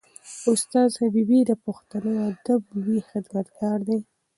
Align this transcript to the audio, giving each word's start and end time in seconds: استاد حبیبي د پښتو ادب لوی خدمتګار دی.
استاد 0.53 0.89
حبیبي 1.01 1.39
د 1.45 1.51
پښتو 1.63 1.99
ادب 2.29 2.61
لوی 2.83 2.99
خدمتګار 3.09 3.79
دی. 3.87 3.99